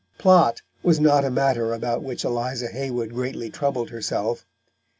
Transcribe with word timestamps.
Plot 0.17 0.63
was 0.81 0.99
not 0.99 1.23
a 1.23 1.29
matter 1.29 1.75
about 1.75 2.01
which 2.01 2.23
Eliza 2.23 2.69
Haywood 2.69 3.11
greatly 3.13 3.51
troubled 3.51 3.91
herself. 3.91 4.47